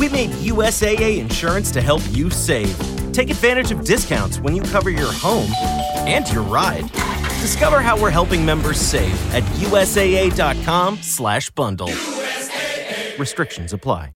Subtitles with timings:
[0.00, 2.74] We made USAA insurance to help you save.
[3.12, 5.50] Take advantage of discounts when you cover your home
[6.06, 6.90] and your ride.
[7.42, 11.88] Discover how we're helping members save at usaa.com/bundle.
[11.88, 13.18] USAA.
[13.18, 14.12] Restrictions apply.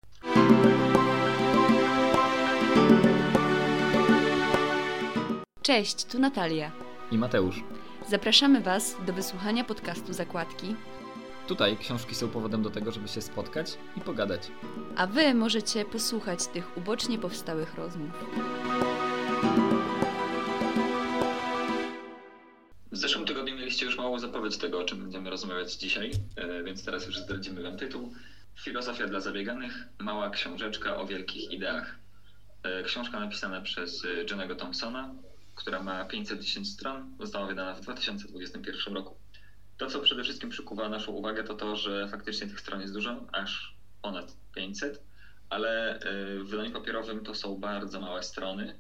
[5.62, 6.70] Cześć, tu Natalia
[7.10, 7.62] i Mateusz.
[8.08, 10.76] Zapraszamy Was do wysłuchania podcastu Zakładki.
[11.48, 14.42] Tutaj książki są powodem do tego, żeby się spotkać i pogadać.
[14.96, 18.10] A Wy możecie posłuchać tych ubocznie powstałych rozmów.
[22.92, 26.84] W zeszłym tygodniu mieliście już małą zapowiedź tego, o czym będziemy rozmawiać dzisiaj, e, więc
[26.84, 28.12] teraz już zdradzimy Wam tytuł.
[28.60, 31.98] Filozofia dla zabieganych, mała książeczka o wielkich ideach.
[32.62, 35.15] E, książka napisana przez e, Johnego Thompsona,
[35.54, 39.21] która ma 510 stron, została wydana w 2021 roku.
[39.82, 43.27] To, co przede wszystkim przykuwa naszą uwagę, to to, że faktycznie tych stron jest dużo,
[43.32, 45.02] aż ponad 500,
[45.50, 45.98] ale
[46.45, 48.78] w wydaniu papierowym to są bardzo małe strony,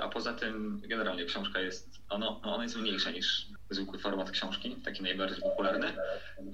[0.00, 4.76] a poza tym generalnie książka jest ono, no ona jest mniejsza niż zwykły format książki,
[4.84, 5.92] taki najbardziej popularny,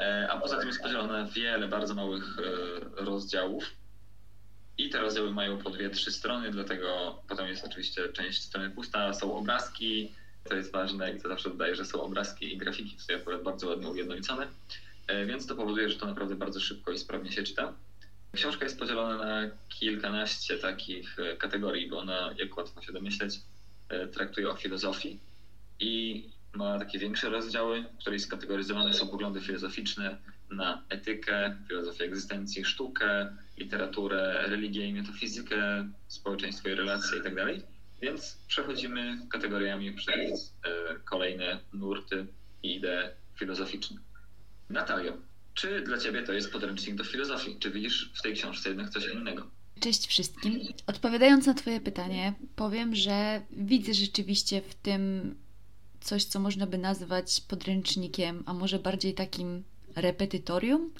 [0.01, 2.37] e, a poza tym jest podzielona na wiele bardzo małych
[2.97, 3.65] rozdziałów.
[4.79, 9.15] I te rozdziały mają po dwie, trzy strony, dlatego potem jest oczywiście część strony pusta,
[9.15, 10.13] są obrazki,
[10.49, 13.69] to jest ważne i to zawsze dodaje, że są obrazki i grafiki, tutaj akurat bardzo
[13.69, 14.49] ładnie ujednolicone,
[15.07, 17.75] e, więc to powoduje, że to naprawdę bardzo szybko i sprawnie się czyta.
[18.33, 23.41] Książka jest podzielona na kilkanaście takich kategorii, bo ona, jak łatwo się domyśleć,
[24.13, 25.19] traktuje o filozofii,
[25.81, 26.25] i
[26.55, 30.17] ma takie większe rozdziały, w których skategoryzowane są poglądy filozoficzne
[30.51, 37.47] na etykę, filozofię egzystencji, sztukę, literaturę, religię i metafizykę, społeczeństwo i relacje itd.
[38.01, 42.27] Więc przechodzimy kategoriami przez e, kolejne nurty
[42.63, 43.97] i idee filozoficzne.
[44.71, 45.13] Natalio,
[45.55, 47.57] czy dla Ciebie to jest podręcznik do filozofii?
[47.59, 49.51] Czy widzisz w tej książce jednak coś innego?
[49.81, 50.61] Cześć wszystkim.
[50.87, 55.35] Odpowiadając na Twoje pytanie, powiem, że widzę rzeczywiście w tym
[56.01, 59.65] coś, co można by nazwać podręcznikiem, a może bardziej takim
[59.97, 60.91] repetytorium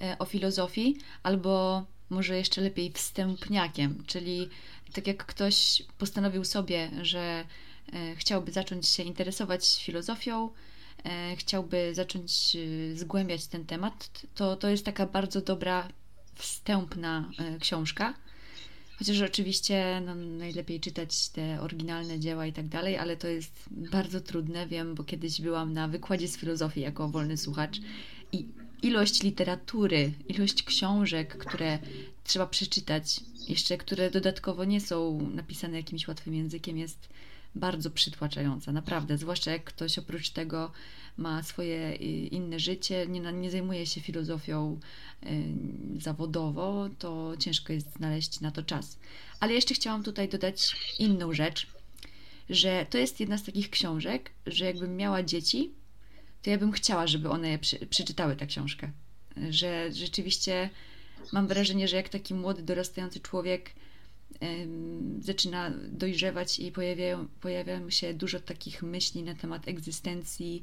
[0.00, 4.48] e, o filozofii, albo może jeszcze lepiej wstępniakiem, czyli
[4.92, 7.44] tak jak ktoś postanowił sobie, że
[7.92, 10.50] e, chciałby zacząć się interesować filozofią,
[11.04, 12.56] e, chciałby zacząć
[12.94, 15.88] zgłębiać ten temat, to to jest taka bardzo dobra
[16.34, 17.30] wstępna
[17.60, 18.14] książka.
[18.98, 24.20] Chociaż oczywiście no, najlepiej czytać te oryginalne dzieła i tak dalej, ale to jest bardzo
[24.20, 27.78] trudne, wiem, bo kiedyś byłam na wykładzie z filozofii jako wolny słuchacz
[28.32, 28.46] i
[28.82, 31.78] ilość literatury, ilość książek, które
[32.24, 37.08] trzeba przeczytać, jeszcze które dodatkowo nie są napisane jakimś łatwym językiem, jest
[37.54, 39.18] bardzo przytłaczająca, naprawdę.
[39.18, 40.72] Zwłaszcza jak ktoś oprócz tego
[41.16, 44.80] ma swoje y, inne życie, nie, nie zajmuje się filozofią
[45.22, 45.28] y,
[46.00, 48.98] zawodowo, to ciężko jest znaleźć na to czas.
[49.40, 51.66] Ale jeszcze chciałam tutaj dodać inną rzecz,
[52.50, 55.70] że to jest jedna z takich książek, że jakbym miała dzieci,
[56.46, 57.58] to ja bym chciała, żeby one
[57.90, 58.90] przeczytały tę książkę.
[59.50, 60.70] Że rzeczywiście
[61.32, 63.70] mam wrażenie, że jak taki młody, dorastający człowiek
[65.20, 70.62] zaczyna dojrzewać i pojawiają, pojawiają się dużo takich myśli na temat egzystencji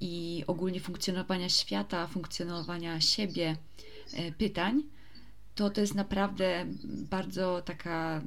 [0.00, 3.56] i ogólnie funkcjonowania świata, funkcjonowania siebie,
[4.12, 4.82] e, pytań,
[5.54, 6.66] to to jest naprawdę
[7.10, 8.22] bardzo taka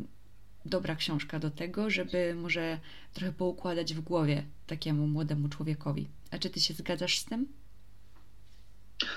[0.66, 2.80] dobra książka do tego, żeby może
[3.14, 6.08] trochę poukładać w głowie takiemu młodemu człowiekowi.
[6.32, 7.48] A czy ty się zgadzasz z tym?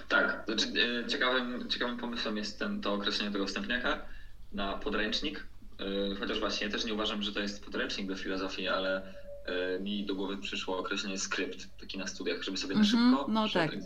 [0.09, 0.67] Tak, znaczy,
[1.05, 4.07] e, ciekawym, ciekawym pomysłem jest ten, to określenie tego wstępniaka
[4.53, 5.47] na podręcznik.
[5.81, 9.15] E, chociaż właśnie też nie uważam, że to jest podręcznik do filozofii, ale
[9.47, 13.33] e, mi do głowy przyszło określenie skrypt, taki na studiach, żeby sobie na mhm, szybko.
[13.33, 13.77] No tak.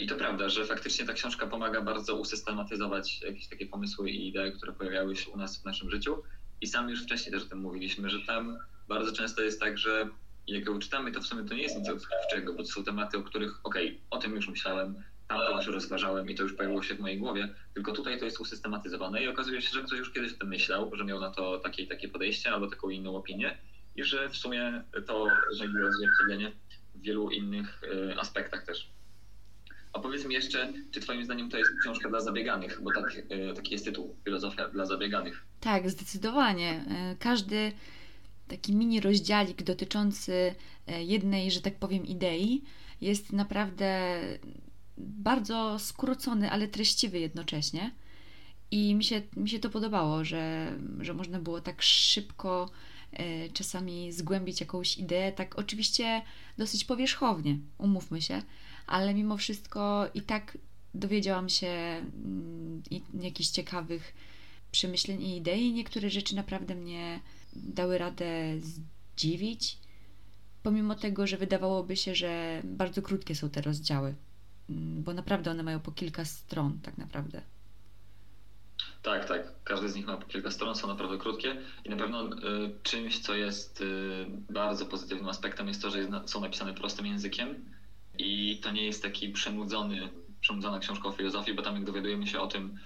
[0.00, 4.52] I to prawda, że faktycznie ta książka pomaga bardzo usystematyzować jakieś takie pomysły i idee,
[4.56, 6.22] które pojawiały się u nas w naszym życiu.
[6.60, 10.08] I sami już wcześniej też o tym mówiliśmy, że tam bardzo często jest tak, że
[10.46, 13.18] jak ją czytamy, to w sumie to nie jest nic odkrywczego, bo to są tematy,
[13.18, 16.52] o których, okej, okay, o tym już myślałem, tam to już rozważałem i to już
[16.52, 19.98] pojawiło się w mojej głowie, tylko tutaj to jest usystematyzowane i okazuje się, że ktoś
[19.98, 23.16] już kiedyś o tym myślał, że miał na to takie takie podejście albo taką inną
[23.16, 23.58] opinię
[23.96, 26.52] i że w sumie to znajduje odzwierciedlenie
[26.94, 28.93] w wielu innych y, aspektach też.
[29.94, 33.54] A powiedz mi jeszcze, czy Twoim zdaniem to jest książka dla zabieganych, bo tak, y,
[33.54, 35.44] taki jest tytuł, Filozofia dla zabieganych.
[35.60, 36.84] Tak, zdecydowanie.
[37.12, 37.72] Y, każdy
[38.48, 40.54] taki mini rozdziałik dotyczący
[40.86, 42.62] jednej, że tak powiem, idei
[43.00, 44.20] jest naprawdę
[44.98, 47.90] bardzo skrócony, ale treściwy jednocześnie.
[48.70, 52.70] I mi się, mi się to podobało, że, że można było tak szybko
[53.12, 56.22] e, czasami zgłębić jakąś ideę, tak oczywiście
[56.58, 58.42] dosyć powierzchownie, umówmy się,
[58.86, 60.58] ale mimo wszystko i tak
[60.94, 62.82] dowiedziałam się mm,
[63.20, 64.14] jakichś ciekawych
[64.72, 65.72] przemyśleń i idei.
[65.72, 67.20] Niektóre rzeczy naprawdę mnie
[67.56, 69.78] dały radę zdziwić,
[70.62, 74.14] pomimo tego, że wydawałoby się, że bardzo krótkie są te rozdziały,
[74.70, 77.42] mm, bo naprawdę one mają po kilka stron, tak naprawdę.
[79.02, 79.42] Tak, tak.
[79.64, 82.30] Każdy z nich ma po kilka stron, są naprawdę krótkie i na pewno y,
[82.82, 87.64] czymś, co jest y, bardzo pozytywnym aspektem jest to, że jest, są napisane prostym językiem
[88.18, 90.08] i to nie jest taki przenudzony,
[90.40, 92.78] przenudzona książka o filozofii, bo tam jak dowiadujemy się o tym,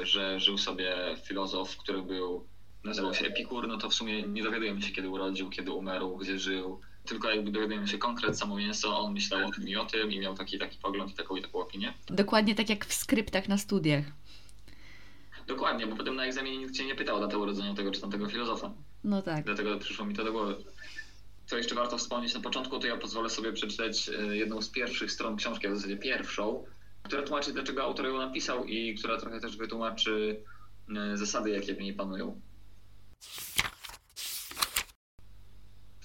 [0.00, 2.46] y, że żył sobie filozof, który był,
[2.84, 6.38] nazywał się Epikur, no to w sumie nie dowiadujemy się, kiedy urodził, kiedy umarł, gdzie
[6.38, 10.12] żył, tylko jakby dowiadujemy się konkret, samo mięso, on myślał o tym i o tym
[10.12, 11.94] i miał taki taki pogląd i taką i taką opinię.
[12.06, 14.04] Dokładnie tak jak w skryptach na studiach.
[15.46, 18.28] Dokładnie, bo potem na egzaminie nikt cię nie pytał o datę urodzenia tego czy tamtego
[18.28, 18.72] filozofa.
[19.04, 19.44] No tak.
[19.44, 20.56] Dlatego przyszło mi to do głowy.
[21.46, 25.12] Co jeszcze warto wspomnieć na początku, to ja pozwolę sobie przeczytać e, jedną z pierwszych
[25.12, 26.64] stron książki, a w zasadzie pierwszą,
[27.02, 30.42] która tłumaczy, dlaczego autor ją napisał i która trochę też wytłumaczy
[30.96, 32.40] e, zasady, jakie w niej panują.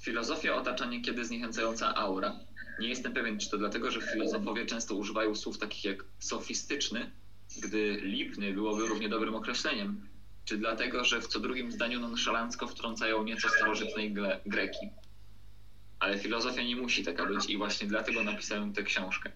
[0.02, 2.40] Filozofia otacza niekiedy zniechęcająca aura.
[2.80, 7.12] Nie jestem pewien, czy to dlatego, że filozofowie często używają słów takich jak sofistyczny,
[7.62, 10.08] gdy lipny byłoby równie dobrym określeniem,
[10.46, 14.14] czy dlatego, że w co drugim zdaniu nonszalancko wtrącają nieco starożytnej
[14.46, 14.90] greki.
[16.02, 19.32] Ale filozofia nie musi taka być i właśnie dlatego napisałem tę książkę.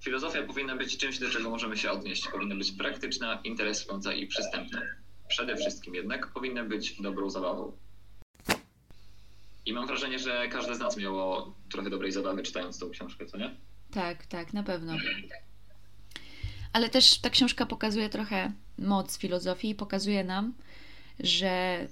[0.00, 2.28] Filozofia powinna być czymś, do czego możemy się odnieść.
[2.28, 4.82] Powinna być praktyczna, interesująca i przystępna.
[5.28, 7.72] Przede wszystkim jednak powinna być dobrą zabawą.
[9.66, 13.38] I mam wrażenie, że każde z nas miało trochę dobrej zabawy czytając tą książkę, co
[13.38, 13.56] nie?
[13.90, 14.96] Tak, tak, na pewno.
[16.72, 20.54] Ale też ta książka pokazuje trochę moc filozofii i pokazuje nam,
[21.18, 21.86] że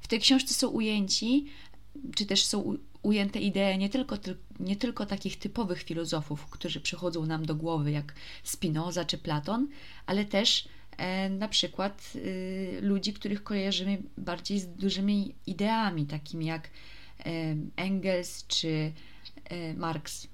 [0.00, 1.46] w tej książce są ujęci,
[2.16, 4.18] czy też są ujęte idee nie tylko,
[4.60, 9.68] nie tylko takich typowych filozofów, którzy przychodzą nam do głowy, jak Spinoza czy Platon,
[10.06, 16.70] ale też e, na przykład y, ludzi, których kojarzymy bardziej z dużymi ideami, takimi jak
[17.26, 18.92] e, Engels czy
[19.44, 20.28] e, Marx.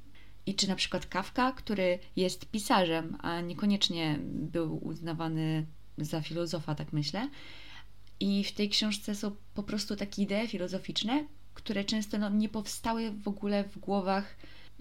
[0.47, 5.67] I czy na przykład Kafka, który jest pisarzem, a niekoniecznie był uznawany
[5.99, 7.29] za filozofa, tak myślę.
[8.21, 11.27] I w tej książce są po prostu takie idee filozoficzne,
[11.59, 14.37] które często no, nie powstały w ogóle w głowach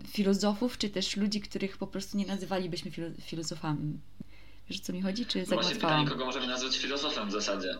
[0.07, 4.00] filozofów, czy też ludzi, których po prostu nie nazywalibyśmy filo- filozofami.
[4.69, 5.25] Wiesz, o co mi chodzi?
[5.25, 5.63] Czy zagłatwałam?
[5.63, 7.77] Właśnie pytanie, kogo możemy nazwać filozofem w zasadzie?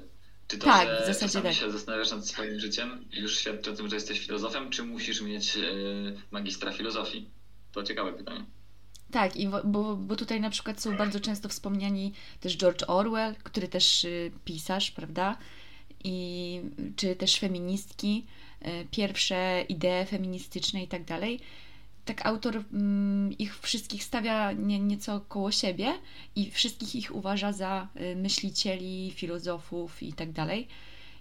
[0.48, 1.54] Czy to, tak, że w zasadzie tak.
[1.54, 5.56] się zastanawiasz nad swoim życiem już świadczy o tym, że jesteś filozofem, czy musisz mieć
[5.56, 7.30] yy, magistra filozofii?
[7.72, 8.46] To ciekawe pytanie.
[9.12, 13.68] Tak, i bo, bo tutaj na przykład są bardzo często wspomniani też George Orwell, który
[13.68, 15.38] też y, pisarz, prawda?
[16.04, 16.62] I,
[16.96, 18.26] czy też feministki,
[18.92, 21.40] pierwsze idee feministyczne i tak dalej.
[22.06, 25.94] Tak autor mm, ich wszystkich stawia nie, nieco koło siebie
[26.36, 30.68] i wszystkich ich uważa za y, myślicieli, filozofów i tak dalej.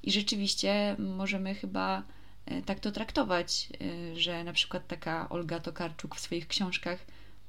[0.02, 2.02] I rzeczywiście możemy chyba
[2.46, 7.06] E, tak to traktować, e, że na przykład taka Olga Tokarczuk w swoich książkach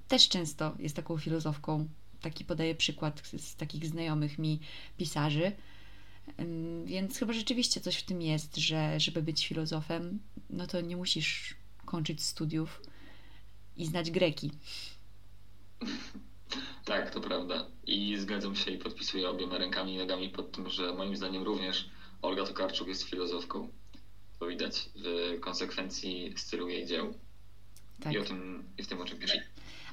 [0.07, 1.87] też często jest taką filozofką.
[2.21, 4.59] Taki podaje przykład z takich znajomych mi
[4.97, 5.51] pisarzy.
[6.85, 10.19] Więc chyba rzeczywiście coś w tym jest, że żeby być filozofem,
[10.49, 12.81] no to nie musisz kończyć studiów
[13.77, 14.51] i znać greki.
[16.85, 17.65] Tak, to prawda.
[17.87, 21.89] I zgadzam się i podpisuję obiema rękami i nogami pod tym, że moim zdaniem również
[22.21, 23.69] Olga Tokarczuk jest filozofką.
[24.39, 27.13] To widać w konsekwencji stylu jej dzieł.
[27.99, 28.13] Tak.
[28.13, 29.43] I, o tym, I w tym, o czym pisze.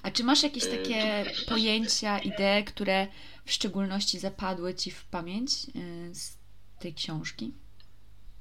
[0.04, 3.06] A czy masz jakieś takie pojęcia, idee, które
[3.44, 6.38] w szczególności zapadły Ci w pamięć e, z
[6.80, 7.52] tej książki?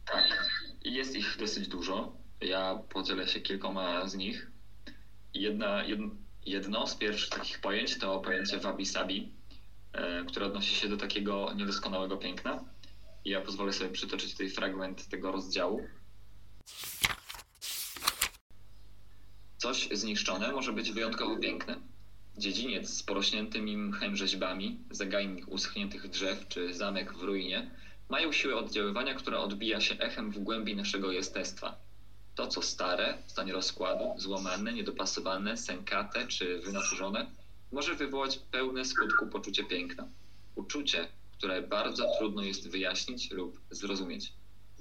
[0.05, 0.49] Tak,
[0.85, 2.13] jest ich dosyć dużo.
[2.41, 4.51] Ja podzielę się kilkoma z nich.
[5.33, 5.83] Jedna,
[6.45, 9.29] jedno z pierwszych takich pojęć to pojęcie wabi-sabi,
[9.93, 12.63] e, które odnosi się do takiego niedoskonałego piękna.
[13.25, 15.87] Ja pozwolę sobie przytoczyć tutaj fragment tego rozdziału.
[19.63, 21.75] Coś zniszczone może być wyjątkowo piękne.
[22.37, 27.71] Dziedziniec z porośniętymi mchem rzeźbami, zagajnik uschniętych drzew czy zamek w ruinie
[28.09, 31.75] mają siłę oddziaływania, która odbija się echem w głębi naszego jestestwa.
[32.35, 37.31] To, co stare, w stanie rozkładu, złamane, niedopasowane, sękate czy wynaturzone,
[37.71, 40.07] może wywołać pełne skutku poczucie piękna.
[40.55, 44.33] Uczucie, które bardzo trudno jest wyjaśnić lub zrozumieć.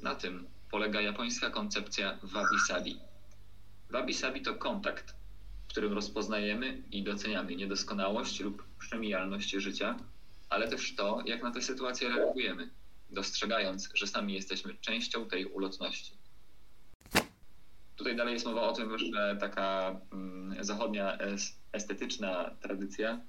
[0.02, 3.11] Na tym polega japońska koncepcja wabi-sabi.
[3.92, 5.14] Wabi-sabi to kontakt,
[5.64, 9.96] w którym rozpoznajemy i doceniamy niedoskonałość lub przemijalność życia,
[10.48, 12.70] ale też to, jak na tę sytuację reagujemy,
[13.10, 16.12] dostrzegając, że sami jesteśmy częścią tej ulotności.
[17.96, 21.18] Tutaj dalej jest mowa o tym, że taka mm, zachodnia
[21.72, 23.20] estetyczna tradycja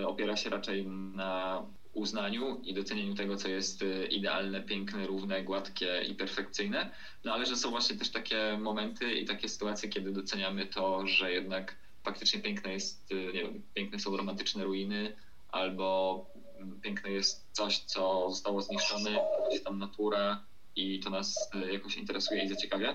[0.00, 1.62] y, opiera się raczej na
[1.94, 6.90] uznaniu i docenieniu tego, co jest y, idealne, piękne, równe, gładkie i perfekcyjne,
[7.24, 11.32] no ale że są właśnie też takie momenty i takie sytuacje, kiedy doceniamy to, że
[11.32, 15.16] jednak faktycznie piękne jest, y, nie wiem, piękne są romantyczne ruiny,
[15.48, 16.26] albo
[16.58, 20.44] mm, piękne jest coś, co zostało zniszczone, jakaś tam natura
[20.76, 22.94] i to nas y, jakoś interesuje i zaciekawia.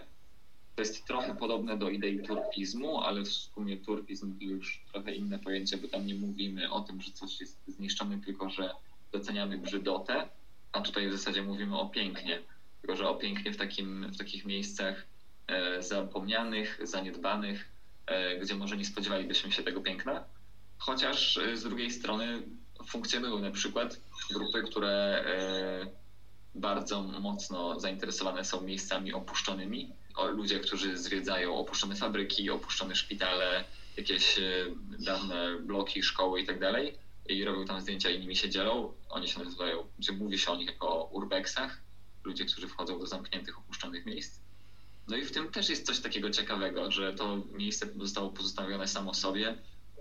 [0.76, 5.40] To jest trochę podobne do idei turpizmu, ale w sumie turpizm to już trochę inne
[5.40, 8.70] pojęcie, bo tam nie mówimy o tym, że coś jest zniszczone, tylko że
[9.12, 10.30] doceniamy brzydotę,
[10.72, 12.42] a tutaj w zasadzie mówimy o pięknie,
[12.82, 15.06] tylko że o pięknie w, takim, w takich miejscach
[15.48, 17.70] e, zapomnianych, zaniedbanych,
[18.06, 20.24] e, gdzie może nie spodziewalibyśmy się tego piękna.
[20.78, 22.42] Chociaż e, z drugiej strony
[22.88, 24.00] funkcjonują na przykład
[24.32, 25.88] grupy, które e,
[26.56, 29.90] bardzo mocno zainteresowane są miejscami opuszczonymi.
[30.16, 33.64] O, ludzie, którzy zwiedzają opuszczone fabryki, opuszczone szpitale,
[33.98, 34.66] jakieś e,
[35.00, 36.60] dawne bloki, szkoły i tak
[37.34, 38.94] i robią tam zdjęcia i nimi się dzielą.
[39.10, 41.82] Oni się nazywają, czy mówi się o nich jako urbexach,
[42.24, 44.40] ludzie, którzy wchodzą do zamkniętych, opuszczonych miejsc.
[45.08, 49.14] No i w tym też jest coś takiego ciekawego, że to miejsce zostało pozostawione samo
[49.14, 49.56] sobie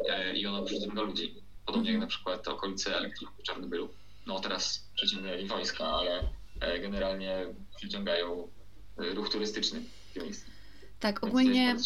[0.09, 1.35] e, i ono przyciąga ludzi.
[1.67, 3.89] Podobnie jak na przykład okolice elektrowni w Czarnobylu.
[4.27, 6.29] No teraz przyciągali wojska, ale
[6.61, 8.49] e, generalnie przyciągają
[8.99, 10.47] e, ruch turystyczny w tym miejscu.
[11.01, 11.77] Tak, ogólnie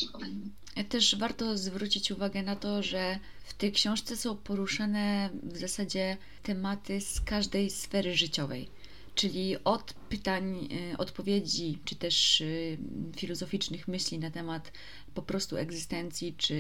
[0.89, 7.01] też warto zwrócić uwagę na to, że w tej książce są poruszane w zasadzie tematy
[7.01, 8.69] z każdej sfery życiowej.
[9.15, 12.79] Czyli od pytań, y, odpowiedzi, czy też y,
[13.17, 14.73] filozoficznych myśli na temat
[15.15, 16.57] po prostu egzystencji, czy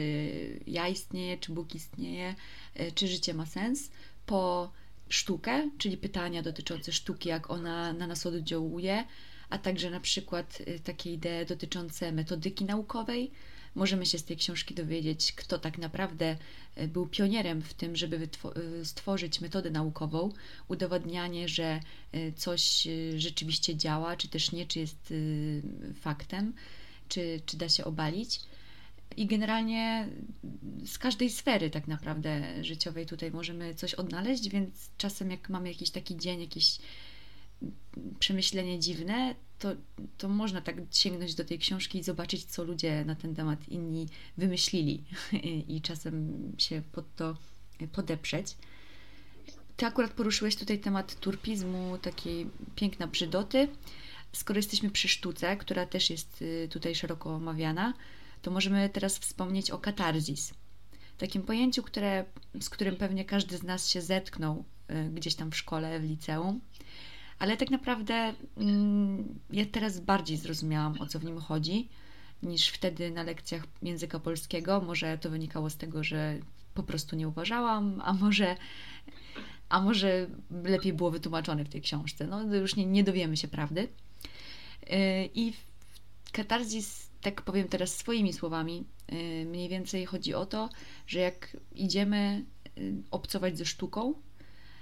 [0.66, 2.34] ja istnieję, czy Bóg istnieje,
[2.80, 3.90] y, czy życie ma sens,
[4.26, 4.72] po
[5.08, 9.04] sztukę, czyli pytania dotyczące sztuki, jak ona na nas oddziałuje,
[9.50, 13.30] a także na przykład takie idee dotyczące metodyki naukowej,
[13.74, 16.36] możemy się z tej książki dowiedzieć, kto tak naprawdę
[16.74, 18.16] e, był pionierem w tym, żeby
[18.80, 20.32] e, stworzyć metodę naukową,
[20.68, 21.80] udowadnianie, że
[22.12, 25.14] e, coś rzeczywiście działa, czy też nie, czy jest
[26.00, 26.52] faktem,
[27.08, 28.40] czy, czy da się obalić.
[29.16, 30.08] I generalnie
[30.86, 35.90] z każdej sfery tak naprawdę życiowej tutaj możemy coś odnaleźć, więc czasem jak mamy jakiś
[35.90, 36.78] taki dzień, jakiś
[38.18, 39.72] przemyślenie dziwne, to,
[40.18, 44.08] to można tak sięgnąć do tej książki i zobaczyć, co ludzie na ten temat inni
[44.36, 45.04] wymyślili
[45.74, 47.36] i czasem się pod to
[47.92, 48.56] podeprzeć.
[49.76, 53.68] Ty akurat poruszyłeś tutaj temat turpizmu, takiej piękna brzydoty.
[54.32, 57.94] Skoro jesteśmy przy sztuce, która też jest y, tutaj szeroko omawiana,
[58.42, 60.54] to możemy teraz wspomnieć o katarzis.
[61.18, 62.24] Takim pojęciu, które,
[62.60, 66.60] z którym pewnie każdy z nas się zetknął y, gdzieś tam w szkole, w liceum
[67.42, 71.88] ale tak naprawdę mm, ja teraz bardziej zrozumiałam, o co w nim chodzi,
[72.42, 74.80] niż wtedy na lekcjach języka polskiego.
[74.80, 76.38] Może to wynikało z tego, że
[76.74, 78.56] po prostu nie uważałam, a może,
[79.68, 82.26] a może lepiej było wytłumaczone w tej książce.
[82.26, 83.80] No, już nie, nie dowiemy się prawdy.
[83.80, 83.88] Y,
[85.34, 85.52] I
[86.32, 90.68] katarzis, tak powiem teraz swoimi słowami, y, mniej więcej chodzi o to,
[91.06, 92.44] że jak idziemy
[92.78, 94.14] y, obcować ze sztuką,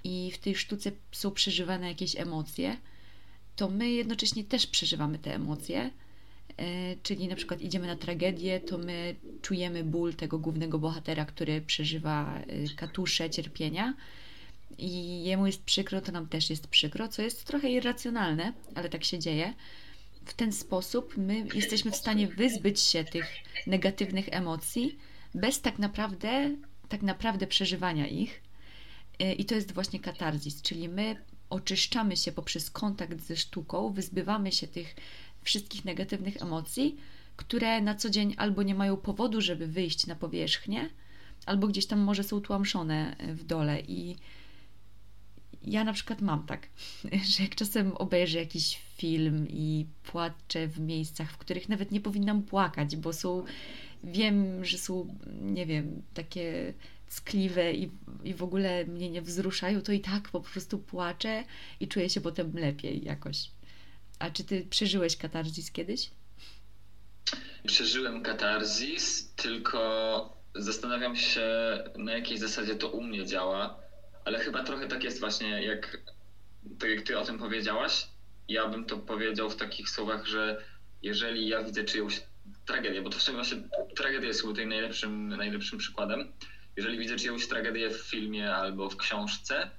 [0.04, 2.76] i w tej sztuce są przeżywane jakieś emocje,
[3.56, 5.90] to my jednocześnie też przeżywamy te emocje.
[6.56, 11.60] E, czyli na przykład idziemy na tragedię, to my czujemy ból tego głównego bohatera, który
[11.60, 12.44] przeżywa e,
[12.76, 13.94] katusze cierpienia
[14.78, 19.04] i jemu jest przykro, to nam też jest przykro, co jest trochę irracjonalne, ale tak
[19.04, 19.54] się dzieje.
[20.24, 23.26] W ten sposób my jesteśmy w stanie wyzbyć się tych
[23.66, 24.98] negatywnych emocji
[25.34, 26.50] bez tak naprawdę,
[26.88, 28.42] tak naprawdę przeżywania ich
[29.38, 31.16] I to jest właśnie katarzis, czyli my
[31.50, 34.94] oczyszczamy się poprzez kontakt ze sztuką, wyzbywamy się tych
[35.42, 36.96] wszystkich negatywnych emocji,
[37.36, 40.90] które na co dzień albo nie mają powodu, żeby wyjść na powierzchnię,
[41.46, 43.80] albo gdzieś tam może są tłamszone e, w dole.
[43.80, 44.16] I
[45.64, 46.68] ja na przykład mam tak,
[47.34, 52.42] że jak czasem obejrzę jakiś film i płaczę w miejscach, w których nawet nie powinnam
[52.42, 53.44] płakać, bo są,
[54.04, 56.74] wiem, że są, nie wiem, takie
[57.10, 57.90] ckliwe i,
[58.24, 61.44] i w ogóle mnie nie wzruszają, to i tak po prostu płaczę
[61.80, 63.50] i czuję się potem lepiej jakoś.
[64.18, 66.10] A czy ty przeżyłeś katarzis kiedyś?
[67.66, 69.80] Przeżyłem katarzis, tylko
[70.54, 71.44] zastanawiam się,
[71.98, 73.80] na jakiej zasadzie to u mnie działa,
[74.24, 75.98] ale chyba trochę tak jest właśnie, jak,
[76.78, 78.06] tak jak ty o tym powiedziałaś.
[78.48, 80.64] Ja bym to powiedział w takich słowach, że
[81.02, 82.22] jeżeli ja widzę czyjąś
[82.66, 83.62] tragedię, bo to w sumie właśnie
[83.96, 86.32] tragedia jest tutaj najlepszym, najlepszym przykładem,
[86.76, 89.70] jeżeli widzę czyjąś tragedię w filmie albo w książce,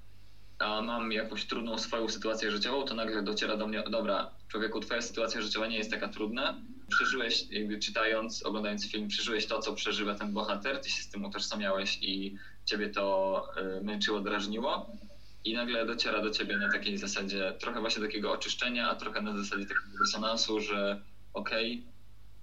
[0.60, 5.02] a mam jakąś trudną swoją sytuację życiową, to nagle dociera do mnie, dobra, człowieku, twoja
[5.02, 6.62] sytuacja życiowa nie jest taka trudna.
[6.90, 11.26] Przeżyłeś, jakby czytając, oglądając film, przeżyłeś to, co przeżywa ten bohater, ty się z tym
[11.26, 13.46] utożsamiałeś i ciebie to
[13.80, 14.98] y, męczyło, drażniło.
[15.44, 19.38] i nagle dociera do ciebie na takiej zasadzie trochę właśnie takiego oczyszczenia, a trochę na
[19.38, 21.02] zasadzie takiego resonansu, że
[21.34, 21.94] okej, okay,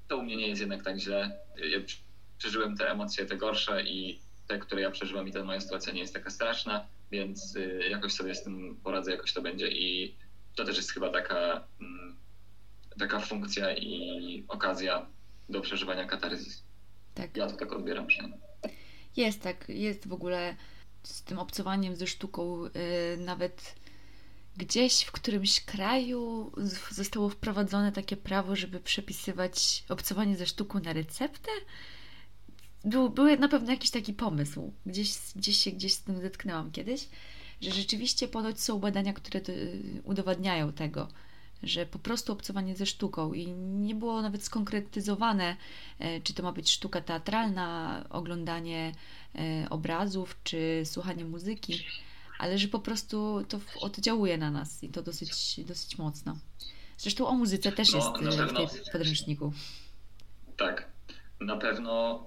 [0.09, 1.39] to u mnie nie jest jednak tak źle.
[1.57, 1.79] Ja
[2.39, 6.01] przeżyłem te emocje, te gorsze i te, które ja przeżyłem i ta moja sytuacja nie
[6.01, 10.15] jest taka straszna, więc y, jakoś sobie z tym poradzę, jakoś to będzie i
[10.57, 12.17] to też jest chyba taka, mm,
[12.99, 15.07] taka funkcja i okazja
[15.49, 16.63] do przeżywania katarzis.
[17.15, 17.37] Tak.
[17.37, 18.41] Ja to tak odbieram przynajmniej.
[19.17, 20.57] Jest tak, jest w ogóle
[21.03, 22.71] z tym obcowaniem ze sztuką yy,
[23.19, 23.75] nawet
[24.57, 26.53] gdzieś w którymś kraju
[26.91, 31.51] zostało wprowadzone takie prawo, żeby przepisywać obcowanie ze sztuką na receptę.
[32.85, 34.73] Był, był na pewno jakiś taki pomysł.
[34.87, 37.09] Gdzieś, gdzieś się gdzieś z tym zetknęłam kiedyś,
[37.61, 39.41] że rzeczywiście ponoć są badania, które
[40.05, 41.09] udowadniają tego,
[41.63, 45.57] że po prostu obcowanie ze sztuką i nie było nawet skonkretyzowane,
[45.99, 48.93] e, czy to ma być sztuka teatralna, oglądanie
[49.35, 51.85] e, obrazów, czy słuchanie muzyki,
[52.39, 56.37] ale że po prostu to oddziałuje na nas i to dosyć, dosyć mocno.
[56.99, 59.53] Zresztą o muzyce też no, jest e, w tej podręczniku.
[60.57, 60.89] Tak,
[61.41, 62.25] na pewno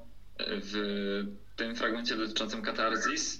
[0.47, 1.23] w
[1.55, 3.39] tym fragmencie dotyczącym katarzis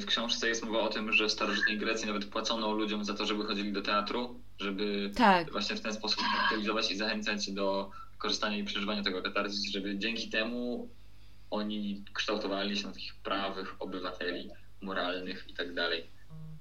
[0.00, 3.26] w książce jest mowa o tym, że w starożytnej Grecji nawet płacono ludziom za to,
[3.26, 5.52] żeby chodzili do teatru, żeby tak.
[5.52, 10.30] właśnie w ten sposób aktywizować i zachęcać do korzystania i przeżywania tego katarzis, żeby dzięki
[10.30, 10.88] temu
[11.50, 16.06] oni kształtowali się na takich prawych obywateli, moralnych i tak dalej.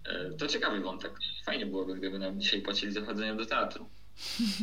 [0.05, 1.11] E, to ciekawy wątek.
[1.45, 3.89] Fajnie byłoby, gdyby nam dzisiaj płacili za chodzenie do teatru.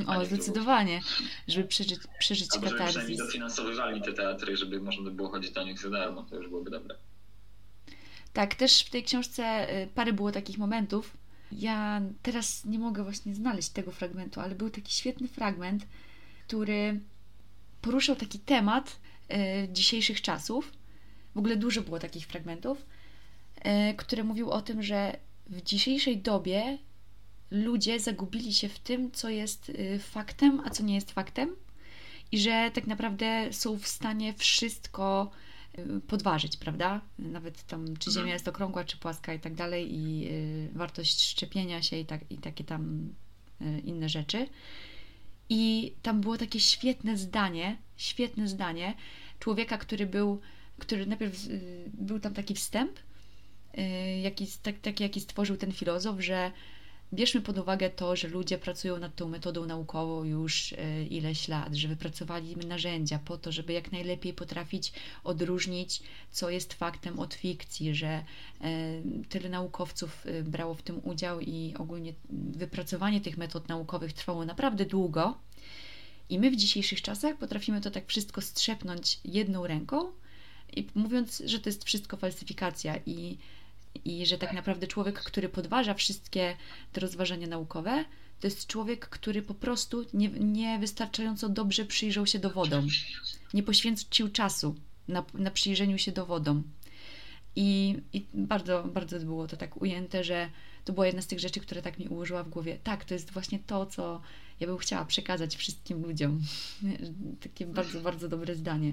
[0.07, 1.01] O, zdecydowanie,
[1.49, 2.79] żeby przeżyć, przeżyć Albo katarzis.
[2.79, 6.37] Żeby przynajmniej dofinansowywali te teatry, żeby można by było chodzić do nich za darmo, to
[6.37, 6.95] już byłoby dobre.
[8.33, 11.17] Tak, też w tej książce y, parę było takich momentów.
[11.53, 15.87] Ja teraz nie mogę właśnie znaleźć tego fragmentu, ale był taki świetny fragment,
[16.47, 17.01] który
[17.83, 18.97] poruszał taki temat
[19.33, 20.73] y, dzisiejszych czasów.
[21.35, 22.87] W ogóle dużo było takich fragmentów,
[23.59, 26.79] y, które mówił o tym, że w dzisiejszej dobie
[27.51, 31.57] ludzie zagubili się w tym, co jest y, faktem, a co nie jest faktem,
[32.33, 35.31] i że tak naprawdę są w stanie wszystko
[35.79, 37.01] y, podważyć, prawda?
[37.19, 38.33] Nawet tam, czy Ziemia mhm.
[38.33, 42.39] jest okrągła, czy płaska i tak dalej, i y, wartość szczepienia się i, tak, i
[42.39, 43.15] takie tam
[43.85, 44.47] inne rzeczy.
[45.49, 48.95] I tam było takie świetne zdanie, świetne zdanie
[49.39, 50.41] człowieka, który był,
[50.79, 51.49] który najpierw
[51.87, 52.93] był tam taki wstęp,
[54.23, 56.53] jaki, tak, taki jaki stworzył ten filozof, że
[57.13, 61.75] Bierzmy pod uwagę to, że ludzie pracują nad tą metodą naukową już e, ileś lat,
[61.75, 64.93] że wypracowali narzędzia po to, żeby jak najlepiej potrafić
[65.25, 68.25] odróżnić, co jest faktem od fikcji, że e,
[69.29, 74.85] tyle naukowców e, brało w tym udział i ogólnie wypracowanie tych metod naukowych trwało naprawdę
[74.87, 75.39] długo.
[76.29, 80.13] I my w dzisiejszych czasach potrafimy to tak wszystko strzepnąć jedną ręką
[80.95, 83.39] mówiąc, że to jest wszystko falsyfikacja i
[84.05, 86.57] i że tak naprawdę człowiek, który podważa wszystkie
[86.93, 88.05] te rozważania naukowe,
[88.41, 92.87] to jest człowiek, który po prostu nie, niewystarczająco dobrze przyjrzał się dowodom,
[93.55, 94.75] nie poświęcił czasu
[95.09, 96.63] na, na przyjrzeniu się dowodom.
[97.57, 100.51] I, I bardzo, bardzo było to tak ujęte, że
[100.85, 102.79] to była jedna z tych rzeczy, które tak mi ułożyła w głowie.
[102.85, 104.21] Tak, to jest właśnie to, co
[104.61, 106.41] ja bym chciała przekazać wszystkim ludziom.
[107.41, 108.93] Takie bardzo, bardzo dobre zdanie,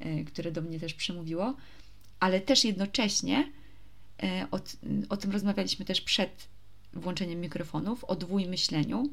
[0.00, 1.56] e, które do mnie też przemówiło,
[2.20, 3.52] ale też jednocześnie
[4.50, 4.60] o,
[5.08, 6.48] o tym rozmawialiśmy też przed
[6.92, 9.12] włączeniem mikrofonów, o dwójmyśleniu,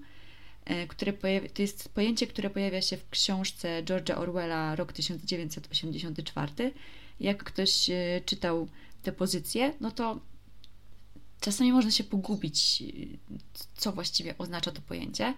[0.66, 6.74] e, które pojawia, to jest pojęcie, które pojawia się w książce George'a Orwella Rok 1984.
[7.20, 8.68] Jak ktoś e, czytał
[9.04, 10.20] te pozycje, no to
[11.40, 12.84] czasami można się pogubić,
[13.76, 15.34] co właściwie oznacza to pojęcie,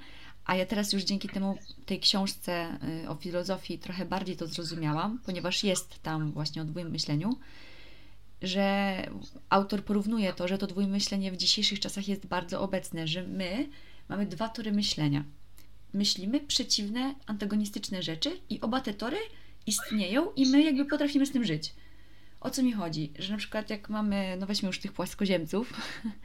[0.46, 5.64] a ja teraz już dzięki temu tej książce o filozofii trochę bardziej to zrozumiałam, ponieważ
[5.64, 7.40] jest tam właśnie o dwójmyśleniu myśleniu
[8.42, 8.96] że
[9.50, 13.70] autor porównuje to, że to dwójmyślenie w dzisiejszych czasach jest bardzo obecne, że my
[14.10, 15.24] mamy dwa tory myślenia.
[15.94, 19.18] Myślimy przeciwne, antagonistyczne rzeczy i oba te tory
[19.68, 21.74] istnieją i my jakby potrafimy z tym żyć.
[22.42, 23.14] O co mi chodzi?
[23.20, 25.74] Że na przykład jak mamy, no weźmy już tych płaskoziemców,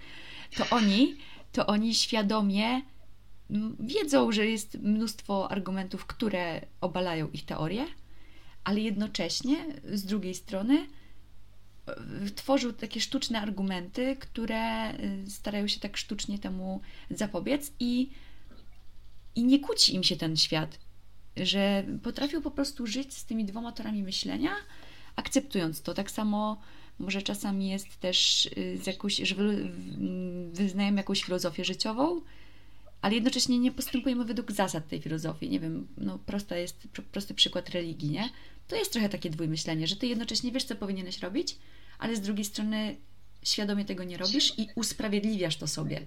[0.57, 1.17] to oni,
[1.53, 2.83] to oni świadomie
[3.81, 7.87] wiedzą, że jest mnóstwo argumentów, które obalają ich teorię,
[8.65, 9.57] ale jednocześnie
[9.93, 10.87] z drugiej strony
[12.35, 18.11] tworzył takie sztuczne argumenty, które y, starają się tak sztucznie temu zapobiec i,
[19.35, 20.79] i nie kłóci im się ten świat,
[21.37, 24.51] że potrafił po prostu żyć z tymi dwoma torami myślenia,
[25.17, 25.95] akceptując to.
[25.95, 26.61] Tak samo
[26.99, 29.35] może czasami jest też y, z jakąś, że
[30.53, 32.21] wyznajemy jakąś filozofię życiową,
[33.05, 35.51] ale jednocześnie nie postępujemy według zasad tej filozofii.
[35.51, 38.29] Nie wiem, no prosta jest, prosty przykład religii, nie?
[38.69, 41.57] To jest trochę takie dwójmyślenie, że ty jednocześnie wiesz, co powinieneś robić,
[41.99, 42.97] ale z drugiej strony
[43.43, 46.07] świadomie tego nie robisz i usprawiedliwiasz to sobie.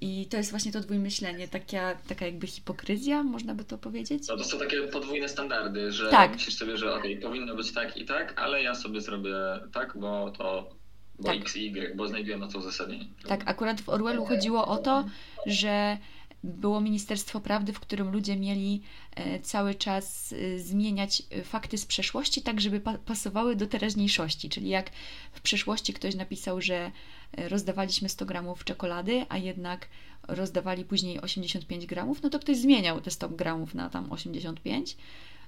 [0.00, 4.28] I to jest właśnie to dwójmyślenie, taka, taka jakby hipokryzja, można by to powiedzieć?
[4.28, 6.32] No to są takie podwójne standardy, że Tak.
[6.32, 9.34] myślisz sobie, że okej, powinno być tak i tak, ale ja sobie zrobię
[9.72, 10.74] tak, bo to
[11.22, 11.36] bo Tak.
[11.40, 13.04] X i Y, bo znajduję na to uzasadnienie.
[13.28, 15.04] Tak, akurat w Orwellu chodziło o to,
[15.46, 15.98] że
[16.44, 18.82] było Ministerstwo Prawdy, w którym ludzie mieli
[19.16, 24.48] e, cały czas e, zmieniać e, fakty z przeszłości, tak żeby pa- pasowały do teraźniejszości.
[24.48, 24.90] Czyli jak
[25.32, 26.90] w przeszłości ktoś napisał, że
[27.36, 29.88] rozdawaliśmy 100 gramów czekolady, a jednak
[30.28, 34.96] rozdawali później 85 gramów, no to ktoś zmieniał te 100 gramów na tam 85.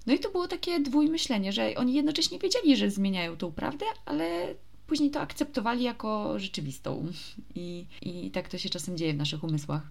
[0.07, 4.55] No i to było takie dwójmyślenie, że oni jednocześnie wiedzieli, że zmieniają tą prawdę, ale
[4.87, 7.13] później to akceptowali jako rzeczywistą.
[7.55, 9.83] I, I tak to się czasem dzieje w naszych umysłach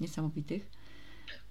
[0.00, 0.66] niesamowitych.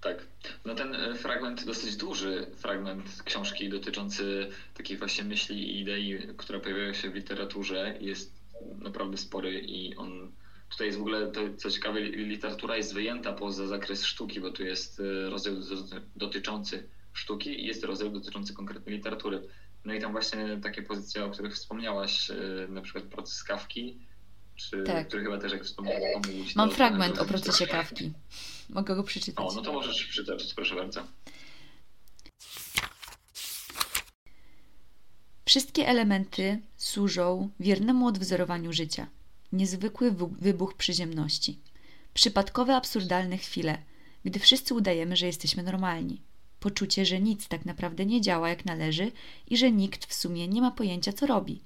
[0.00, 0.26] Tak.
[0.64, 6.60] No ten e, fragment, dosyć duży fragment książki dotyczący takich właśnie myśli i idei, które
[6.60, 8.32] pojawiają się w literaturze jest
[8.78, 10.32] naprawdę spory i on
[10.70, 14.64] tutaj jest w ogóle, to co ciekawe, literatura jest wyjęta poza zakres sztuki, bo tu
[14.64, 19.48] jest e, rozdział doty- dotyczący sztuki i jest rozdział dotyczący konkretnej literatury.
[19.88, 22.34] No i tam właśnie takie pozycje, o których wspomniałaś, e,
[22.68, 23.98] na przykład proces Kawki,
[24.56, 25.08] czy, Tak.
[25.08, 28.12] który chyba też jak wspomniałam, pomógł ci Mam fragment o procesie kawki.
[28.70, 29.46] Mogę go przeczytać.
[29.46, 31.02] O, no to możesz przytoczyć, proszę bardzo.
[35.46, 39.06] Wszystkie elementy służą wiernemu odwzorowaniu życia.
[39.52, 41.58] Niezwykły wybuch przyziemności.
[42.14, 43.78] Przypadkowe, absurdalne chwile,
[44.24, 46.22] gdy wszyscy udajemy, że jesteśmy normalni.
[46.60, 49.12] Poczucie, że nic tak naprawdę nie działa jak należy
[49.46, 51.60] i że nikt w sumie nie ma pojęcia, co robi.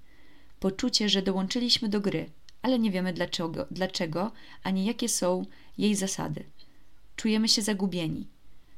[0.60, 2.30] Poczucie, że dołączyliśmy do gry,
[2.62, 5.46] ale nie wiemy dlaczego, dlaczego ani jakie są
[5.78, 6.44] jej zasady.
[7.16, 8.26] Czujemy się zagubieni.